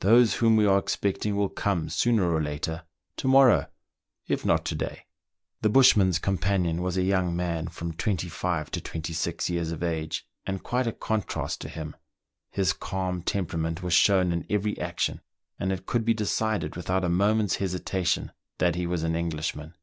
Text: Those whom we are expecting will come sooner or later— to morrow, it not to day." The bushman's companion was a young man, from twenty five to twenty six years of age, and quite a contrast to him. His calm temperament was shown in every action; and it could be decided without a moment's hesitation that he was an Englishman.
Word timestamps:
Those 0.00 0.34
whom 0.34 0.56
we 0.56 0.66
are 0.66 0.76
expecting 0.78 1.34
will 1.34 1.48
come 1.48 1.88
sooner 1.88 2.30
or 2.30 2.42
later— 2.42 2.84
to 3.16 3.26
morrow, 3.26 3.68
it 4.28 4.44
not 4.44 4.66
to 4.66 4.74
day." 4.74 5.06
The 5.62 5.70
bushman's 5.70 6.18
companion 6.18 6.82
was 6.82 6.98
a 6.98 7.02
young 7.04 7.34
man, 7.34 7.68
from 7.68 7.94
twenty 7.94 8.28
five 8.28 8.70
to 8.72 8.82
twenty 8.82 9.14
six 9.14 9.48
years 9.48 9.72
of 9.72 9.82
age, 9.82 10.26
and 10.44 10.62
quite 10.62 10.86
a 10.86 10.92
contrast 10.92 11.62
to 11.62 11.70
him. 11.70 11.96
His 12.50 12.74
calm 12.74 13.22
temperament 13.22 13.82
was 13.82 13.94
shown 13.94 14.30
in 14.30 14.44
every 14.50 14.78
action; 14.78 15.22
and 15.58 15.72
it 15.72 15.86
could 15.86 16.04
be 16.04 16.12
decided 16.12 16.76
without 16.76 17.02
a 17.02 17.08
moment's 17.08 17.56
hesitation 17.56 18.30
that 18.58 18.74
he 18.74 18.86
was 18.86 19.02
an 19.02 19.16
Englishman. 19.16 19.74